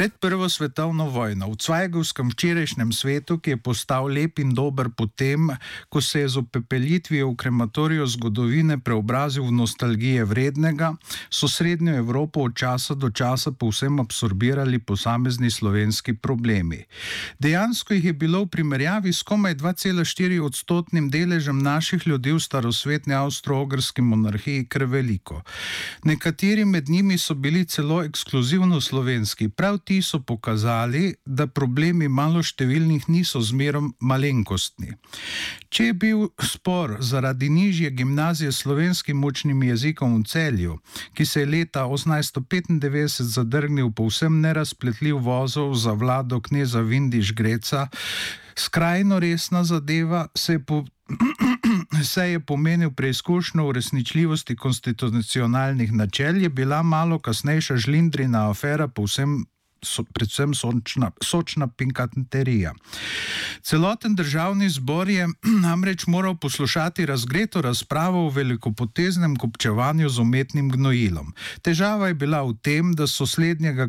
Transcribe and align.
Pred 0.00 0.16
Prvo 0.16 0.48
svetovno 0.48 1.12
vojno 1.12 1.52
v 1.52 1.60
Cvajgovskem 1.60 2.32
včerajšnjem 2.32 2.92
svetu, 2.92 3.36
ki 3.36 3.50
je 3.50 3.56
postal 3.60 4.08
lep 4.08 4.38
in 4.40 4.54
dober 4.56 4.88
potem, 4.96 5.52
ko 5.92 6.00
se 6.00 6.24
je 6.24 6.28
z 6.28 6.36
opepelitvijo 6.40 7.28
v 7.28 7.36
krematoriju 7.36 8.06
zgodovine 8.06 8.78
preobrazil 8.80 9.44
v 9.44 9.52
nostalgije 9.52 10.24
vrednega, 10.24 10.94
so 11.28 11.48
Srednjo 11.48 11.92
Evropo 12.00 12.40
od 12.48 12.56
časa 12.56 12.96
do 12.96 13.10
časa 13.12 13.52
povsem 13.52 14.00
absorbirali 14.00 14.78
posamezni 14.78 15.50
slovenski 15.50 16.16
problemi. 16.16 16.80
Dejansko 17.36 17.92
jih 17.92 18.04
je 18.04 18.12
bilo 18.16 18.40
v 18.48 18.56
primerjavi 18.56 19.12
s 19.12 19.20
komaj 19.20 19.60
2,4 19.60 20.40
odstotnim 20.40 21.12
deležem 21.12 21.60
naših 21.60 22.06
ljudi 22.06 22.32
v 22.32 22.40
starosvetni 22.40 23.12
avstro-ogrski 23.20 24.00
monarhiji 24.00 24.64
kar 24.64 24.88
veliko. 24.88 25.44
Nekateri 26.08 26.64
med 26.64 26.88
njimi 26.88 27.18
so 27.18 27.34
bili 27.34 27.68
celo 27.68 28.00
ekskluzivno 28.02 28.80
slovenski. 28.80 29.52
Prav 29.52 29.89
ti 29.90 30.02
so 30.02 30.20
pokazali, 30.22 31.14
da 31.24 31.46
problemi 31.46 32.08
maloštevilnih 32.08 33.08
niso 33.08 33.40
zmerom 33.42 33.88
malenkostni. 34.00 34.92
Če 35.68 35.88
je 35.88 35.94
bil 36.04 36.20
spor 36.38 36.94
zaradi 37.00 37.48
nižje 37.50 37.90
gimnazije 37.90 38.52
s 38.52 38.62
slovenskim 38.62 39.18
močnim 39.18 39.64
jezikom 39.66 40.14
v 40.20 40.28
celju, 40.30 40.76
ki 41.14 41.26
se 41.26 41.42
je 41.42 41.50
leta 41.56 41.88
1895 41.90 43.34
zadrgnil 43.34 43.90
povsem 43.90 44.38
nerazpletljiv 44.40 45.18
vozov 45.26 45.74
za 45.74 45.96
vlado 45.98 46.38
kneza 46.38 46.86
Vindiš 46.86 47.34
Greca, 47.34 47.88
skrajno 48.54 49.18
resna 49.18 49.64
zadeva 49.64 50.28
se 50.38 50.52
je 50.52 50.64
po. 50.64 50.84
Se 52.02 52.22
je 52.30 52.40
pomenil 52.40 52.90
preizkušnjo 52.90 53.64
uresničljivosti 53.66 54.56
konstitucionalnih 54.56 55.92
načel, 55.92 56.36
je 56.42 56.48
bila 56.48 56.82
malo 56.82 57.18
kasnejša 57.18 57.76
žlindrina 57.76 58.50
afera 58.50 58.88
povsem 58.88 59.44
so, 59.84 60.04
predvsem 60.04 60.54
sočna, 60.54 61.10
sočna 61.24 61.66
pinkaterija. 61.66 62.74
Celoten 63.62 64.14
državni 64.14 64.68
zbor 64.68 65.08
je 65.08 65.28
namreč 65.66 66.06
moral 66.06 66.36
poslušati 66.36 67.06
razgreto 67.06 67.62
razpravo 67.62 68.26
o 68.26 68.30
velikopoteznem 68.30 69.36
kopčevanju 69.36 70.08
z 70.08 70.18
umetnim 70.18 70.70
gnojilom. 70.70 71.32
Težava 71.62 72.08
je 72.08 72.14
bila 72.14 72.42
v 72.42 72.56
tem, 72.62 72.92
da 72.94 73.06
so 73.06 73.26
slednjega 73.26 73.88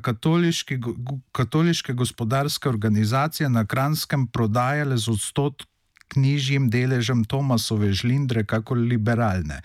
katoliške 1.31 1.93
gospodarske 1.93 2.69
organizacije 2.69 3.49
na 3.49 3.65
Kranskem 3.65 4.27
prodajale 4.27 4.97
z 4.97 5.09
odstotkom 5.09 5.71
knjižjim 6.11 6.67
deležem 6.69 7.23
Tomasove 7.23 7.93
žlindre, 7.95 8.43
kako 8.45 8.75
liberalne. 8.75 9.61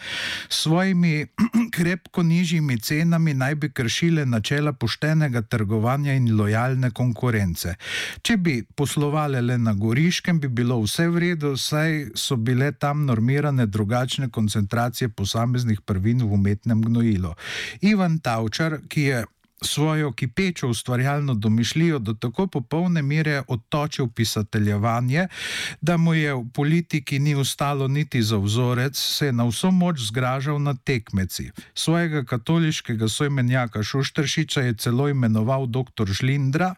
S 0.49 0.63
svojimi 0.67 1.27
krepko 1.77 2.23
nižjimi 2.23 2.79
cenami 2.81 3.35
naj 3.35 3.55
bi 3.55 3.69
kršile 3.73 4.25
načela 4.27 4.73
poštenega 4.73 5.43
trgovanja 5.43 6.15
in 6.17 6.31
lojalne 6.39 6.91
konkurence. 6.91 7.75
Če 8.23 8.37
bi 8.37 8.55
poslovali 8.77 9.43
le 9.45 9.59
na 9.59 9.75
Goriškem, 9.77 10.41
bi 10.41 10.49
bilo 10.49 10.79
vse 10.81 11.09
v 11.13 11.21
redu, 11.27 11.53
saj 11.61 12.15
so 12.17 12.37
bile 12.37 12.73
tam 12.73 13.05
normirane 13.05 13.67
drugačne 13.67 14.31
koncentracije 14.33 15.09
posameznih 15.09 15.85
prvin 15.85 16.25
v 16.25 16.33
umetnem 16.33 16.81
gnojilu. 16.83 17.35
Ivan 17.81 18.19
Tavčar, 18.25 18.79
ki 18.89 19.03
je 19.11 19.25
svojo 19.63 20.13
kipečo 20.13 20.69
ustvarjalno 20.69 21.35
domišljijo 21.35 21.99
do 21.99 22.15
tako 22.15 22.47
popolne 22.47 23.03
mere 23.03 23.43
odtočil 23.49 24.09
pisateljevanje, 24.09 25.29
da 25.81 25.97
mu 25.97 26.15
je 26.15 26.35
v 26.35 26.45
politiki 26.55 27.19
ni 27.19 27.35
ostalo 27.35 27.89
niti 27.89 28.23
za 28.23 28.37
vzorec, 28.37 28.99
se 28.99 29.27
je 29.27 29.33
na 29.33 29.45
vso 29.45 29.71
moč 29.71 30.01
zgražal 30.01 30.63
nad 30.63 30.77
tekmeci. 30.85 31.51
Svojega 31.75 32.25
katoliškega 32.25 33.09
sojmenjaka 33.09 33.83
Šuštršiča 33.83 34.61
je 34.61 34.75
celo 34.75 35.09
imenoval 35.09 35.67
dr. 35.67 36.07
Žlindra, 36.07 36.75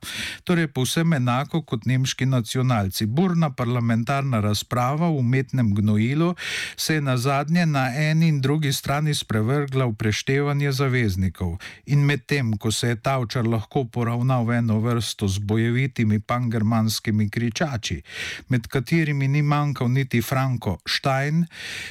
torej 0.48 0.70
povsem 0.72 1.12
enako 1.12 1.60
kot 1.62 1.84
nemški 1.84 2.24
nacionalci. 2.26 3.04
Burna 3.06 3.50
parlamentarna 3.52 4.40
razprava 4.40 5.10
v 5.12 5.20
umetnem 5.20 5.74
gnojilu 5.74 6.34
se 6.76 6.94
je 6.94 7.00
na 7.04 7.16
zadnje 7.16 7.66
na 7.66 7.84
eni 7.92 8.28
in 8.32 8.40
drugi 8.40 8.72
strani 8.72 9.14
sprevrgla 9.14 9.84
v 9.90 9.96
preštevanje 10.00 10.72
zaveznikov. 10.72 11.58
In 11.92 12.06
medtem, 12.08 12.54
ko 12.56 12.72
se 12.72 12.88
je 12.88 12.96
Tavčar 12.96 13.44
lahko 13.44 13.84
poravnal 13.84 14.46
v 14.48 14.56
eno 14.62 14.80
vrsto 14.80 15.28
z 15.28 15.38
bojevitimi 15.38 16.20
pangermanskimi 16.20 17.28
kričači, 17.28 18.00
med 18.48 18.66
katerimi 18.72 19.28
ni 19.28 19.42
manjkal 19.42 19.92
niti 19.92 20.22
Franko 20.22 20.78
Stein, 20.88 21.44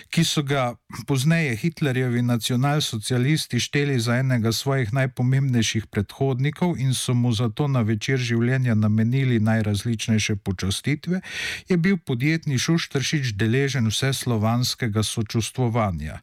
ki 0.10 0.26
so 0.26 0.42
ga 0.42 0.74
pozneje 1.06 1.54
Hitlerjevi 1.56 2.22
nacionalsocialisti 2.22 3.60
šteli 3.60 4.00
za 4.00 4.18
enega 4.18 4.52
svojih 4.52 4.94
najpomembnejših 4.94 5.86
predhodnikov 5.94 6.80
in 6.82 6.98
so 6.98 7.14
mu 7.14 7.32
zato 7.32 7.68
na 7.68 7.86
večer 7.86 8.18
življenja 8.18 8.47
namenili 8.76 9.40
najrazličnejše 9.40 10.36
počastitve, 10.36 11.22
je 11.68 11.78
bil 11.78 11.98
podjetni 11.98 12.60
Šuštršič 12.60 13.36
deležen 13.36 13.88
vse 13.88 14.14
slovanskega 14.14 15.04
sočustvovanja. 15.04 16.20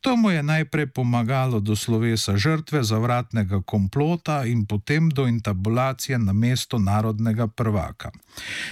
To 0.00 0.16
mu 0.16 0.30
je 0.30 0.42
najprej 0.42 0.86
pomagalo 0.86 1.60
do 1.60 1.76
slovesa 1.76 2.36
žrtve 2.36 2.82
zavratnega 2.82 3.62
komplota, 3.62 4.44
in 4.44 4.66
potem 4.66 5.08
do 5.08 5.26
intabulacije 5.26 6.18
na 6.18 6.32
mesto 6.32 6.78
narodnega 6.78 7.46
prvaka. 7.46 8.10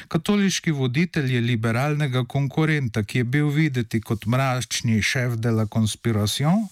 Katoliški 0.09 0.71
voditelj 0.71 1.35
je 1.35 1.41
liberalnega 1.41 2.25
konkurenta, 2.25 3.03
ki 3.03 3.19
je 3.19 3.25
bil 3.25 3.49
videti 3.49 4.01
kot 4.01 4.27
mračni 4.27 5.03
šef 5.03 5.37
de 5.37 5.51
la 5.51 5.67
conspiration, 5.67 6.69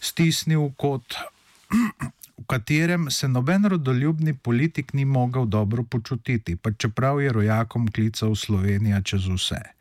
stisnil 0.00 0.70
kot 0.76 1.14
v 2.38 2.46
katerem 2.46 3.10
se 3.10 3.28
noben 3.28 3.64
rodoljubni 3.64 4.34
politik 4.34 4.92
ni 4.92 5.04
mogel 5.04 5.46
dobro 5.46 5.82
počutiti, 5.82 6.56
pa 6.56 6.72
čeprav 6.72 7.20
je 7.20 7.32
rojakom 7.32 7.90
klical 7.92 8.34
Slovenija 8.34 9.02
čez 9.02 9.26
vse. 9.26 9.77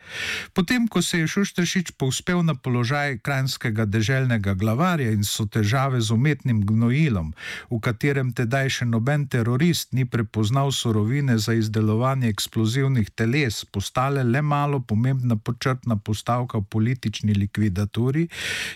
Potem, 0.53 0.87
ko 0.87 1.01
se 1.01 1.19
je 1.19 1.27
Šuštršič 1.27 1.91
povzpel 1.97 2.43
na 2.43 2.55
položaj 2.55 3.19
krajnskega 3.19 3.85
deželnega 3.85 4.53
glavarja 4.53 5.11
in 5.11 5.23
so 5.23 5.45
težave 5.45 6.01
z 6.01 6.11
umetnim 6.11 6.61
gnojilom, 6.65 7.33
v 7.71 7.79
katerem 7.83 8.33
tedaj 8.33 8.69
še 8.79 8.85
noben 8.85 9.27
terorist 9.27 9.93
ni 9.93 10.05
prepoznal 10.05 10.71
sorovine 10.71 11.37
za 11.37 11.53
izdelovanje 11.53 12.29
eksplozivnih 12.29 13.09
teles, 13.15 13.65
postale 13.65 14.23
le 14.23 14.41
malo 14.41 14.79
pomembna 14.79 15.35
počrtna 15.35 15.97
postavka 15.97 16.57
v 16.57 16.69
politični 16.69 17.33
likvidaturi, 17.33 18.27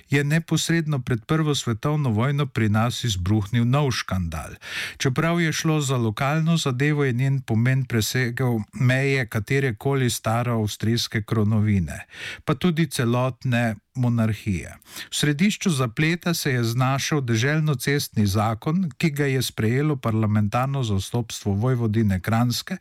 je 0.10 0.24
neposredno 0.24 1.00
pred 1.00 1.26
Prvo 1.26 1.56
svetovno 1.56 2.10
vojno 2.10 2.46
pri 2.46 2.70
nas 2.70 3.04
izbruhnil 3.08 3.64
nov 3.66 3.92
škandal. 3.96 4.58
Čeprav 4.98 5.40
je 5.40 5.54
šlo 5.54 5.80
za 5.82 5.98
lokalno 5.98 6.58
zadevo, 6.58 7.06
je 7.06 7.14
njen 7.14 7.42
pomen 7.42 7.86
presegel 7.86 8.60
meje 8.74 9.28
katerekoli 9.28 10.10
stare 10.10 10.52
avstrijske 10.52 11.21
kronovine, 11.24 12.06
pa 12.46 12.56
tudi 12.56 12.88
celotne 12.90 13.76
monarhije. 13.96 14.78
V 15.12 15.16
središču 15.16 15.70
zapleta 15.70 16.34
se 16.34 16.52
je 16.52 16.64
znašel 16.64 17.22
deželno-cestni 17.22 18.26
zakon, 18.26 18.90
ki 18.98 19.10
ga 19.10 19.26
je 19.26 19.42
sprejelo 19.42 19.96
parlamentarno 19.96 20.84
zastopstvo 20.84 21.54
Vojvodine 21.54 22.20
Kranske, 22.20 22.78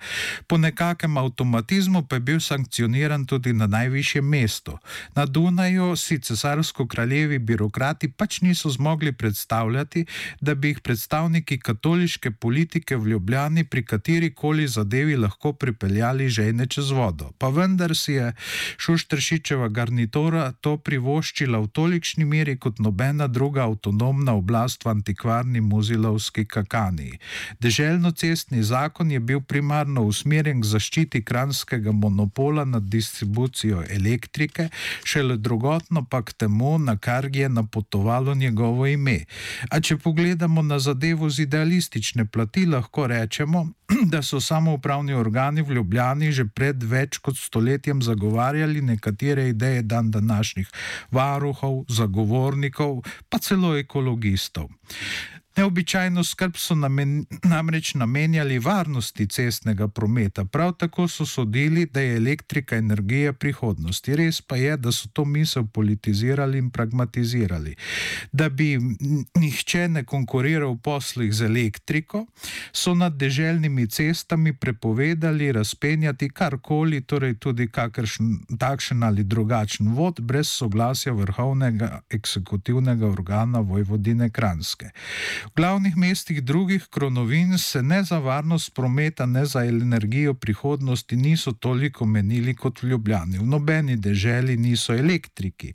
po 0.46 0.58
nekakem 0.58 1.16
avtomatizmu 1.16 2.06
pa 2.06 2.16
je 2.16 2.20
bil 2.20 2.40
sankcioniran 2.40 3.26
tudi 3.26 3.52
na 3.52 3.66
najvišjem 3.66 4.24
mestu. 4.24 4.78
Na 5.14 5.26
Dunaju 5.26 5.96
si 5.96 6.18
cesarsko-kraljevi 6.18 7.38
birokrati 7.38 8.08
pač 8.08 8.40
niso 8.40 8.70
zmogli 8.70 9.12
predstavljati, 9.12 10.06
da 10.40 10.54
bi 10.54 10.68
jih 10.68 10.80
predstavniki 10.80 11.58
katoliške 11.58 12.30
politike 12.30 12.96
v 12.96 13.08
Ljubljani 13.08 13.64
pri 13.64 13.84
kateri 13.84 14.34
koli 14.34 14.68
zadevi 14.68 15.16
lahko 15.16 15.52
pripeljali 15.52 16.28
žejne 16.28 16.66
čez 16.66 16.90
vodo. 16.90 17.32
Pa 17.38 17.48
vendar 17.48 17.96
si 17.96 18.12
je 18.12 18.32
Šuštršičeva 18.78 19.68
garnitura 19.68 20.52
to 20.60 20.76
privoščila 20.76 20.99
privoščila 21.00 21.58
v 21.64 21.68
tolikšni 21.72 22.26
meri 22.28 22.58
kot 22.60 22.78
nobena 22.84 23.24
druga 23.26 23.64
avtonomna 23.64 24.34
oblast 24.36 24.84
v 24.84 24.90
antikvarni 24.92 25.62
muzilovski 25.64 26.44
kakani. 26.44 27.16
Deželno-cestni 27.64 28.60
zakon 28.62 29.10
je 29.10 29.20
bil 29.20 29.40
primarno 29.40 30.04
usmerjen 30.04 30.60
k 30.60 30.68
zaščiti 30.68 31.22
kranskega 31.24 31.92
monopola 31.92 32.66
nad 32.68 32.84
distribucijo 32.92 33.80
elektrike, 33.88 34.68
šele 35.04 35.38
drugotno 35.40 36.04
pa 36.04 36.20
k 36.22 36.36
temu, 36.36 36.76
na 36.78 36.98
kar 36.98 37.30
je 37.32 37.48
napotovalo 37.48 38.34
njegovo 38.34 38.86
ime. 38.86 39.24
A 39.70 39.80
če 39.80 39.96
pogledamo 39.96 40.62
na 40.62 40.78
zadevo 40.78 41.30
z 41.30 41.48
idealistične 41.48 42.26
plati, 42.26 42.66
lahko 42.66 43.06
rečemo, 43.06 43.70
da 44.12 44.22
so 44.22 44.40
samoupravni 44.40 45.14
organi 45.14 45.62
v 45.62 45.74
Ljubljani 45.78 46.32
že 46.32 46.44
pred 46.44 46.82
več 46.82 47.18
kot 47.18 47.38
stoletjem 47.38 48.02
zagovarjali 48.02 48.82
nekatere 48.82 49.48
ideje 49.48 49.82
dan 49.82 50.10
današnjih 50.10 50.68
varuhov, 51.10 51.84
zagovornikov, 51.88 53.02
pa 53.28 53.38
celo 53.38 53.76
ekologistov. 53.78 54.68
Neobičajno 55.56 56.24
skrb 56.24 56.56
so 56.56 56.74
namen, 56.74 57.24
namreč 57.42 57.94
namenjali 57.94 58.58
varnosti 58.58 59.26
cestnega 59.26 59.88
prometa, 59.88 60.44
prav 60.44 60.72
tako 60.72 61.08
so 61.08 61.26
sodili, 61.26 61.86
da 61.86 62.00
je 62.00 62.16
elektrika 62.16 62.76
energija 62.76 63.32
prihodnosti. 63.32 64.16
Res 64.16 64.40
pa 64.42 64.56
je, 64.56 64.76
da 64.76 64.92
so 64.92 65.08
to 65.12 65.24
misel 65.24 65.66
politizirali 65.66 66.58
in 66.58 66.70
pragmatizirali. 66.70 67.74
Da 68.32 68.48
bi 68.48 68.78
nihče 69.34 69.88
ne 69.88 70.04
konkuriral 70.04 70.72
v 70.74 70.78
poslih 70.82 71.32
z 71.34 71.44
elektriko, 71.50 72.26
so 72.72 72.94
nad 72.94 73.16
deželnimi 73.16 73.86
cestami 73.86 74.52
prepovedali 74.52 75.52
razpenjati 75.52 76.30
karkoli, 76.30 77.00
torej 77.00 77.34
tudi 77.34 77.68
kakršen 77.68 78.58
takšen 78.58 79.02
ali 79.02 79.24
drugačen 79.24 79.88
vod, 79.94 80.20
brez 80.20 80.48
soglasja 80.48 81.12
vrhovnega 81.12 82.00
eksekutivnega 82.10 83.06
organa 83.06 83.60
Vojvodine 83.60 84.30
Kranske. 84.30 84.90
V 85.46 85.50
glavnih 85.56 85.96
mestih 85.96 86.42
drugih 86.42 86.86
kronovin 86.90 87.58
se 87.58 87.82
ne 87.82 88.02
za 88.04 88.18
varnost 88.18 88.74
prometa, 88.74 89.26
ne 89.26 89.46
za 89.46 89.64
energijo 89.64 90.34
prihodnosti 90.34 91.16
niso 91.16 91.52
toliko 91.52 92.06
menili 92.06 92.54
kot 92.54 92.82
v 92.82 92.86
Ljubljani. 92.86 93.38
V 93.38 93.46
nobeni 93.46 93.96
deželi 93.96 94.56
niso 94.56 94.94
elektriki, 94.94 95.72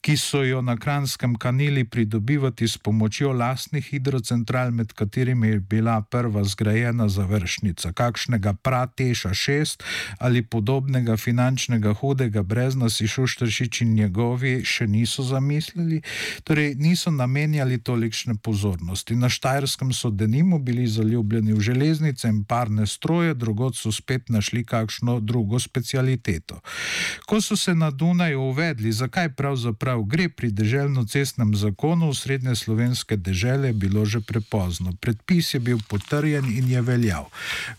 ki 0.00 0.16
so 0.16 0.42
jo 0.42 0.62
na 0.62 0.76
Kranskem 0.76 1.34
kanili 1.34 1.84
pridobivati 1.84 2.68
s 2.68 2.78
pomočjo 2.78 3.32
lastnih 3.32 3.86
hidrocentral, 3.86 4.70
med 4.70 4.92
katerimi 4.92 5.48
je 5.48 5.60
bila 5.60 6.02
prva 6.02 6.44
zgrajena 6.44 7.08
završnica, 7.08 7.92
kakšnega 7.92 8.54
prateša 8.62 9.28
6 9.28 9.82
ali 10.18 10.42
podobnega 10.42 11.16
finančnega 11.16 11.92
hudega 11.92 12.42
brezna 12.42 12.90
si 12.90 13.08
Šuštršič 13.08 13.80
in 13.80 13.94
njegovi 13.94 14.60
še 14.64 14.86
niso 14.86 15.22
zamislili, 15.22 16.02
torej 16.44 16.74
niso 16.74 17.10
namenjali 17.10 17.78
tolikšne 17.82 18.34
pozornosti 18.42 18.99
dejavnosti. 19.00 19.16
Na 19.16 19.28
Štajerskem 19.28 19.92
so 19.92 20.10
denimo 20.10 20.58
bili 20.58 20.86
zaljubljeni 20.86 21.52
v 21.52 21.60
železnice 21.60 22.28
in 22.28 22.44
parne 22.44 22.86
stroje, 22.86 23.34
drugod 23.34 23.76
so 23.76 23.92
spet 23.92 24.28
našli 24.28 24.64
kakšno 24.64 25.20
drugo 25.20 25.58
specialiteto. 25.58 26.60
Ko 27.26 27.40
so 27.40 27.56
se 27.56 27.74
na 27.74 27.90
Dunaju 27.90 28.40
uvedli, 28.40 28.92
zakaj 28.92 29.34
pravzaprav 29.34 30.02
gre 30.02 30.28
pri 30.28 30.50
deželno-cestnem 30.50 31.54
zakonu 31.54 32.10
v 32.10 32.14
srednje 32.14 32.56
slovenske 32.56 33.16
dežele, 33.16 33.72
bilo 33.72 34.04
že 34.04 34.20
prepozno. 34.20 34.92
Predpis 35.00 35.54
je 35.54 35.60
bil 35.60 35.78
potrjen 35.88 36.44
in 36.44 36.70
je 36.70 36.80
veljal. 36.82 37.28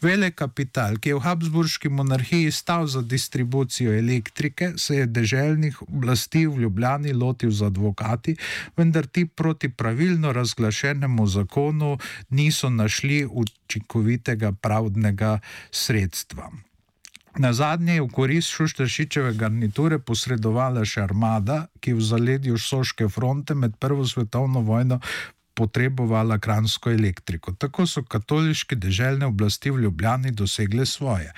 Vele 0.01 0.31
kapital, 0.31 0.97
ki 0.97 1.09
je 1.09 1.15
v 1.15 1.25
Habsburški 1.25 1.89
monarhiji 1.89 2.51
stal 2.51 2.87
za 2.87 3.01
distribucijo 3.01 3.93
elektrike, 3.93 4.73
se 4.77 4.95
je 4.95 5.05
deželnih 5.05 5.81
oblasti 5.81 6.47
v 6.47 6.61
Ljubljani 6.61 7.13
lotil 7.13 7.51
z 7.51 7.65
advokati, 7.65 8.35
vendar 8.77 9.05
ti 9.07 9.25
proti 9.25 9.69
pravilno 9.69 10.31
razglašenemu 10.33 11.10
temu 11.11 11.27
zakonu 11.27 11.97
niso 12.29 12.69
našli 12.69 13.27
učinkovitega 13.31 14.51
pravdnega 14.51 15.39
sredstva. 15.71 16.51
Na 17.35 17.53
zadnje 17.53 17.93
je 17.93 18.01
v 18.01 18.07
korist 18.07 18.49
Šuštršičeve 18.51 19.33
garniture 19.33 19.99
posredovala 19.99 20.85
še 20.85 21.03
armada, 21.03 21.67
ki 21.79 21.91
je 21.91 21.95
v 21.95 22.01
zaledju 22.01 22.57
Soške 22.57 23.09
fronte 23.09 23.55
med 23.55 23.75
Prvo 23.79 24.07
svetovno 24.07 24.61
vojno 24.61 24.99
potrebovala 25.61 26.39
kransko 26.41 26.89
elektriko. 26.89 27.53
Tako 27.53 27.85
so 27.87 28.01
katoliške 28.03 28.75
deželne 28.75 29.27
oblasti 29.29 29.69
v 29.71 29.83
Ljubljani 29.83 30.31
dosegle 30.31 30.85
svoje. 30.85 31.33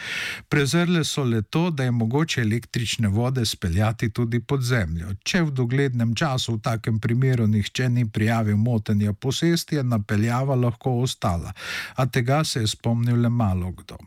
Prezrle 0.49 1.03
so 1.03 1.25
le 1.27 1.41
to, 1.41 1.65
da 1.69 1.83
je 1.83 1.91
mogoče 1.91 2.41
električne 2.41 3.11
vode 3.11 3.45
speljati 3.45 4.09
tudi 4.09 4.39
pod 4.39 4.63
zemljo. 4.63 5.11
Če 5.23 5.43
v 5.43 5.51
doglednem 5.51 6.15
času 6.15 6.55
v 6.55 6.63
takem 6.69 6.99
primeru 7.03 7.47
nihče 7.51 7.89
ni 7.89 8.07
prijavil 8.09 8.57
motenja 8.57 9.13
posesti, 9.13 9.75
je 9.75 9.83
napeljava 9.83 10.55
lahko 10.55 10.97
ostala, 11.03 11.51
a 11.95 12.05
tega 12.05 12.43
se 12.43 12.63
je 12.63 12.67
spomnil 12.77 13.19
le 13.21 13.29
malo 13.29 13.71
kdo. 13.71 13.99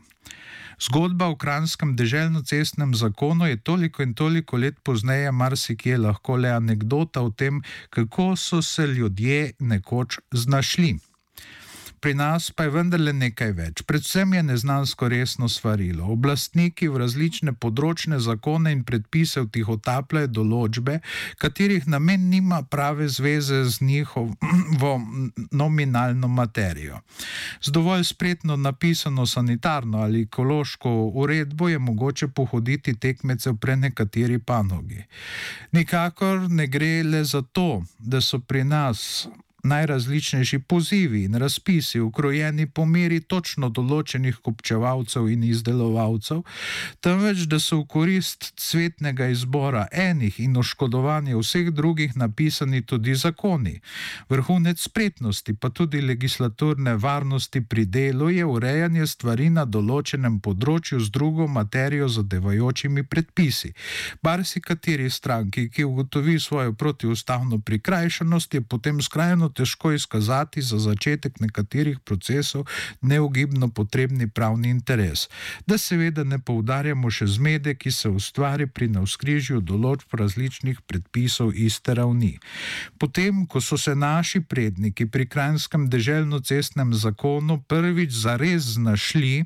Zgodba 0.80 1.26
o 1.32 1.36
kranskem 1.36 1.96
deželno-cestnem 1.96 2.94
zakonu 2.94 3.46
je 3.46 3.56
toliko 3.56 4.02
in 4.02 4.14
toliko 4.14 4.56
let 4.56 4.76
pozneje 4.84 5.32
marsikje 5.32 5.98
lahko 5.98 6.36
le 6.36 6.52
anekdota 6.52 7.22
o 7.22 7.30
tem, 7.30 7.62
kako 7.90 8.36
so 8.36 8.62
se 8.62 8.86
ljudje 8.86 9.52
nekoč 9.58 10.18
znašli 10.32 10.98
pri 12.06 12.14
nas 12.14 12.50
pa 12.54 12.62
je 12.62 12.70
vendarle 12.70 13.10
nekaj 13.12 13.48
več. 13.58 13.80
Predvsem 13.82 14.36
je 14.36 14.42
neznansko 14.46 15.08
resno 15.10 15.48
svarilo. 15.50 16.06
Oblastniki 16.14 16.86
v 16.86 17.00
različne 17.02 17.50
področne 17.58 18.20
zakone 18.22 18.70
in 18.70 18.84
predpise 18.86 19.40
vtihotapljajo 19.42 20.28
določbe, 20.30 21.00
katerih 21.42 21.88
namen 21.90 22.28
nima 22.30 22.60
prave 22.62 23.08
zveze 23.10 23.64
z 23.64 23.82
njihovo 23.82 24.92
nominalno 25.50 26.30
materijo. 26.30 27.00
Z 27.58 27.74
dovolj 27.74 28.04
spretno 28.12 28.54
napisano 28.54 29.26
sanitarno 29.26 30.04
ali 30.04 30.22
ekološko 30.28 30.92
uredbo 31.24 31.72
je 31.72 31.80
mogoče 31.88 32.28
pohoditi 32.28 32.94
tekmece 32.94 33.50
v 33.50 33.58
prenekateri 33.58 34.38
panogi. 34.38 35.02
Nikakor 35.74 36.46
ne 36.50 36.68
gre 36.70 37.02
le 37.02 37.24
za 37.24 37.42
to, 37.42 37.82
da 37.98 38.22
so 38.22 38.38
pri 38.38 38.62
nas 38.62 39.26
najrazličnejši 39.64 40.58
pozivi 40.58 41.24
in 41.24 41.34
razpisi, 41.34 42.00
ukrojeni 42.00 42.66
po 42.66 42.84
meri 42.84 43.20
točno 43.20 43.68
določenih 43.68 44.38
kupčevalcev 44.44 45.28
in 45.32 45.44
izdelovalcev, 45.44 46.42
temveč 47.00 47.46
da 47.50 47.58
so 47.60 47.80
v 47.80 47.86
korist 47.86 48.52
cvetnega 48.60 49.28
izbora 49.32 49.86
enih 49.92 50.40
in 50.40 50.56
oškodovanja 50.56 51.36
vseh 51.38 51.70
drugih 51.70 52.16
napisani 52.16 52.82
tudi 52.86 53.14
zakoni. 53.14 53.80
Vrhunec 54.28 54.80
spretnosti, 54.82 55.54
pa 55.54 55.70
tudi 55.70 56.00
legislaturne 56.00 56.96
varnosti 56.96 57.60
pri 57.60 57.86
delu 57.86 58.30
je 58.30 58.44
urejanje 58.44 59.06
stvari 59.06 59.50
na 59.50 59.64
določenem 59.64 60.40
področju 60.40 61.00
z 61.00 61.10
drugo 61.10 61.46
materijo 61.46 62.08
zadevajočimi 62.08 63.02
predpisi. 63.02 63.72
Bar 64.22 64.44
si 64.44 64.60
kateri 64.60 65.10
stranki, 65.10 65.68
ki 65.70 65.84
ugotovi 65.84 66.38
svojo 66.40 66.72
protiustavno 66.72 67.58
prikrajšanost, 67.58 68.54
je 68.54 68.62
potem 68.62 69.02
skrajno 69.02 69.45
težko 69.48 69.92
izkazati 69.92 70.62
za 70.62 70.78
začetek 70.78 71.40
nekaterih 71.40 71.98
procesov 72.00 72.66
neugibno 73.00 73.68
potrebni 73.68 74.28
pravni 74.28 74.68
interes. 74.70 75.28
Da 75.66 75.78
seveda 75.78 76.24
ne 76.24 76.38
poudarjamo 76.38 77.10
še 77.10 77.26
zmede, 77.26 77.74
ki 77.74 77.90
se 77.92 78.08
ustvari 78.08 78.66
pri 78.66 78.88
navskrižju 78.88 79.60
določb 79.60 80.14
različnih 80.18 80.80
predpisov 80.86 81.52
iste 81.54 81.94
ravni. 81.94 82.36
Potem, 82.98 83.44
ko 83.46 83.60
so 83.60 83.78
se 83.78 83.94
naši 83.94 84.40
predniki 84.40 85.06
pri 85.06 85.26
krajnskem 85.26 85.88
deželno-cestnem 85.92 86.94
zakonu 86.94 87.60
prvič 87.68 88.12
zares 88.14 88.74
znašli, 88.76 89.44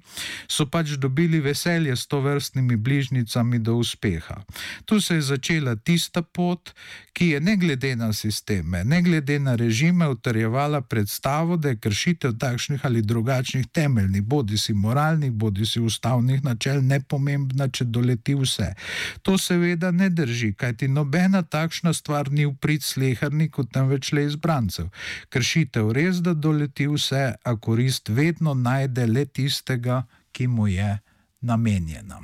so 0.49 0.67
pač 0.67 0.97
dobili 1.01 1.41
veselje 1.41 1.97
s 1.97 2.07
to 2.07 2.21
vrstnimi 2.21 2.77
bližnicami 2.77 3.59
do 3.59 3.75
uspeha. 3.81 4.41
Tu 4.85 5.01
se 5.01 5.15
je 5.19 5.23
začela 5.23 5.77
tista 5.77 6.23
pot, 6.23 6.73
ki 7.13 7.35
je 7.35 7.41
ne 7.41 7.57
glede 7.57 7.97
na 7.97 8.13
sisteme, 8.13 8.85
ne 8.85 9.03
glede 9.03 9.39
na 9.39 9.55
režim, 9.59 9.90
time 9.91 10.09
utrjevala 10.09 10.81
predstavo, 10.81 11.57
da 11.57 11.69
je 11.69 11.77
kršitev 11.77 12.33
takšnih 12.39 12.81
ali 12.87 13.03
drugačnih 13.03 13.67
temeljnih, 13.67 14.23
bodi 14.23 14.59
si 14.59 14.75
moralnih, 14.75 15.33
bodi 15.33 15.67
si 15.67 15.81
ustavnih 15.81 16.45
načel, 16.45 16.83
nepomembna, 16.83 17.69
če 17.69 17.85
doleti 17.85 18.35
vse. 18.35 18.75
To 19.23 19.39
seveda 19.39 19.91
ne 19.91 20.11
drži, 20.11 20.53
kajti 20.55 20.89
nobena 20.89 21.43
takšna 21.43 21.93
stvar 21.93 22.31
ni 22.31 22.47
v 22.47 22.55
prid 22.55 22.87
sleherniku, 22.87 23.65
temveč 23.65 24.13
le 24.13 24.29
izbrancev. 24.31 24.93
Kršitev 25.29 25.91
res, 25.93 26.23
da 26.23 26.35
doleti 26.35 26.87
vse, 26.87 27.35
a 27.43 27.57
korist 27.57 28.09
vedno 28.09 28.55
najde 28.55 29.07
le 29.07 29.27
tistega, 29.27 30.05
ki 30.33 30.47
mu 30.47 30.69
je 30.71 30.99
namenjena. 31.41 32.23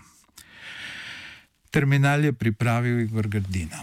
Terminal 1.70 2.24
je 2.24 2.32
pripravil 2.32 3.00
Igor 3.00 3.26
Grdina. 3.28 3.82